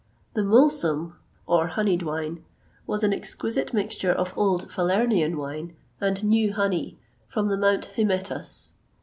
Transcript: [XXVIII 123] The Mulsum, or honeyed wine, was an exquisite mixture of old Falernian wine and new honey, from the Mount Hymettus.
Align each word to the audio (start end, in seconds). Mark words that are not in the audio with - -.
[XXVIII 0.35 0.45
123] 0.49 0.49
The 0.49 0.49
Mulsum, 0.49 1.15
or 1.45 1.67
honeyed 1.67 2.01
wine, 2.01 2.43
was 2.87 3.03
an 3.03 3.13
exquisite 3.13 3.71
mixture 3.71 4.11
of 4.11 4.35
old 4.35 4.67
Falernian 4.71 5.35
wine 5.37 5.75
and 5.99 6.23
new 6.23 6.55
honey, 6.55 6.97
from 7.27 7.49
the 7.49 7.57
Mount 7.59 7.91
Hymettus. 7.97 8.71